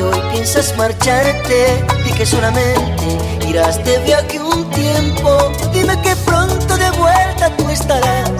[0.00, 5.52] que hoy piensas marcharte y que solamente irás de viaje un tiempo.
[5.72, 8.30] Dime que pronto de vuelta tú estarás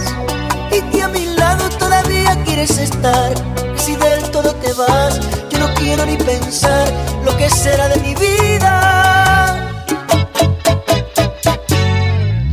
[0.73, 3.35] y que a mi lado todavía quieres estar.
[3.77, 6.89] Si del todo te vas, yo no quiero ni pensar
[7.25, 9.83] lo que será de mi vida.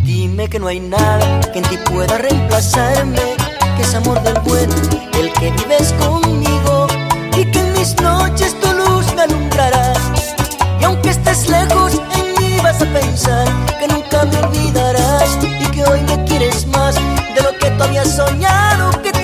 [0.03, 3.35] Dime que no hay nada que en ti pueda reemplazarme,
[3.75, 4.75] que es amor del bueno,
[5.13, 6.88] el que vives conmigo
[7.38, 8.66] y que en mis noches luz
[9.17, 9.94] me alumbrará.
[10.79, 13.47] Y aunque estés lejos, en mí vas a pensar
[13.79, 18.16] que nunca me olvidarás y que hoy me quieres más de lo que tú habías
[18.16, 19.16] soñado, que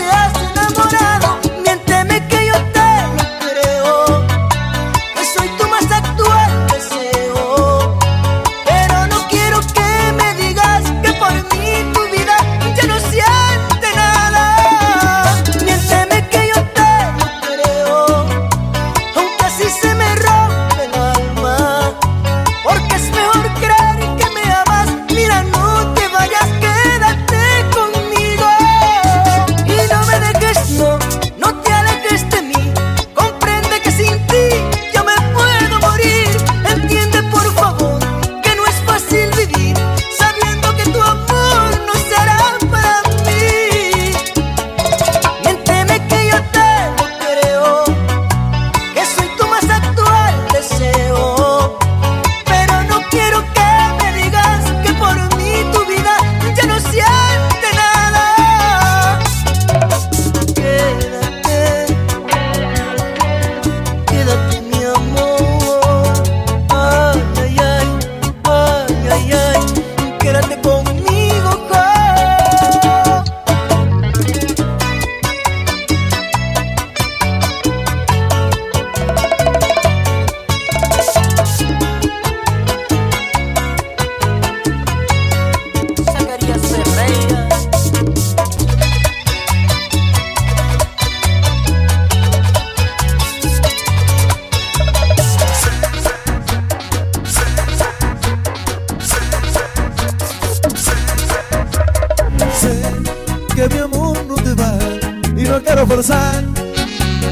[105.86, 106.44] forzar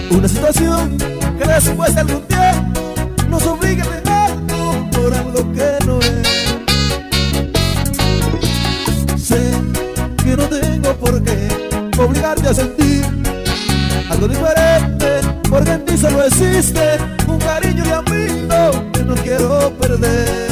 [0.09, 2.81] una situación que después de algún tiempo
[3.29, 6.27] nos obligue a dejarlo por algo que no es.
[9.21, 9.39] Sé
[10.23, 11.47] que no tengo por qué
[11.97, 13.05] obligarte a sentir
[14.09, 20.50] algo diferente, porque en ti solo existe un cariño de amigo que no quiero perder.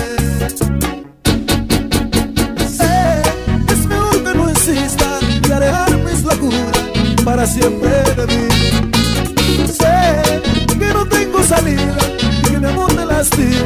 [7.29, 8.47] Para siempre de mí.
[9.67, 10.41] Sé
[10.79, 13.58] que no tengo salida y que mi amor te lastima,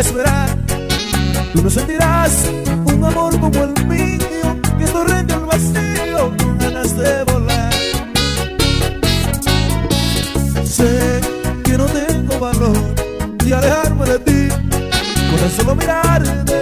[0.00, 0.48] esperar.
[1.52, 2.50] Tú no sentirás
[2.84, 7.72] un amor como el mío, que torrente al vacío con ganas de volar.
[10.64, 11.20] Sé
[11.64, 12.76] que no tengo valor
[13.44, 14.48] de alejarme de ti,
[15.30, 16.53] con el solo mirarte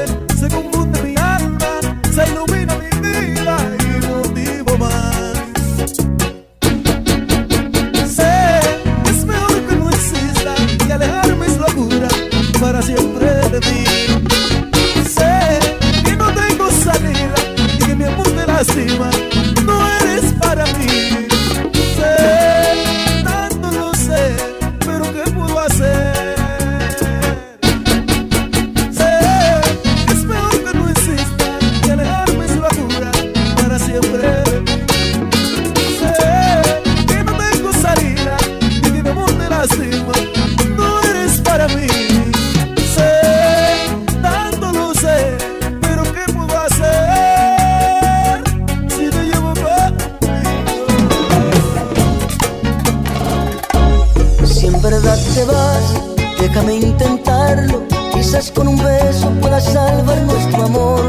[54.83, 55.95] verdad te vas,
[56.41, 57.83] Déjame intentarlo,
[58.13, 61.01] quizás con un beso pueda salvar nuestro amor.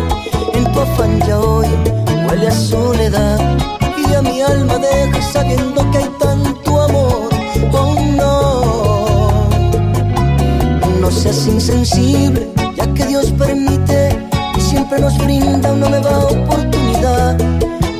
[0.53, 1.67] En tu afán ya hoy
[2.27, 3.39] huele a soledad
[3.97, 7.29] y a mi alma deja sabiendo que hay tanto amor.
[7.71, 9.49] Oh no,
[11.01, 12.47] no seas insensible,
[12.77, 14.15] ya que Dios permite
[14.55, 17.37] y siempre nos brinda una nueva oportunidad.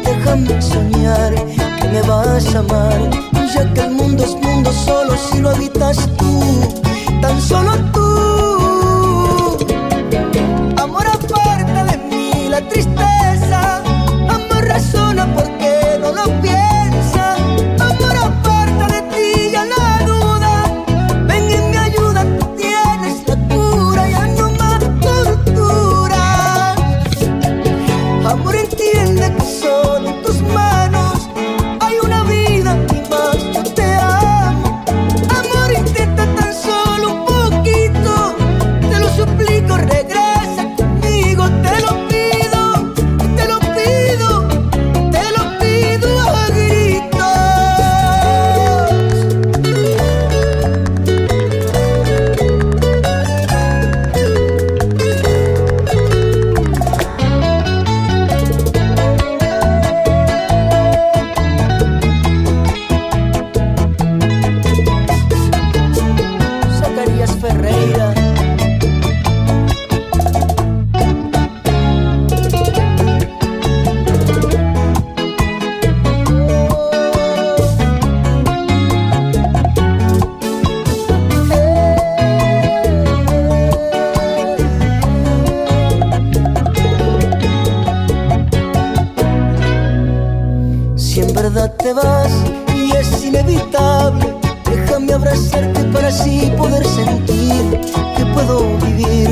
[0.06, 1.34] Déjame soñar
[1.82, 3.00] que me vas a amar,
[3.56, 3.93] ya que
[4.24, 6.42] el mundo es mundo solo si lo habitas tú
[7.22, 8.03] tan solo tú.
[93.24, 97.80] Inevitable, déjame abrazarte para así poder sentir
[98.16, 99.30] que puedo vivir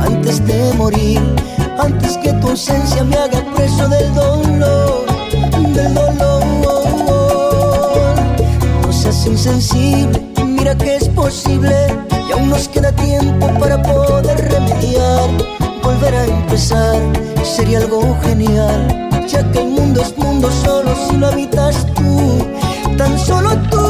[0.00, 1.20] antes de morir,
[1.78, 5.06] antes que tu ausencia me haga preso del dolor,
[5.74, 6.44] del dolor.
[8.82, 11.74] No seas insensible, mira que es posible
[12.28, 15.28] y aún nos queda tiempo para poder remediar,
[15.82, 16.96] volver a empezar,
[17.42, 22.46] sería algo genial ya que el mundo es mundo solo si lo habitas tú
[22.98, 23.87] tan solo tú.